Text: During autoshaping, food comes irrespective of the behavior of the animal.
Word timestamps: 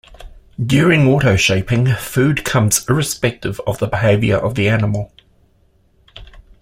During 0.59 1.01
autoshaping, 1.01 1.95
food 1.95 2.43
comes 2.43 2.89
irrespective 2.89 3.61
of 3.67 3.77
the 3.77 3.85
behavior 3.85 4.35
of 4.37 4.55
the 4.55 4.67
animal. 4.67 5.13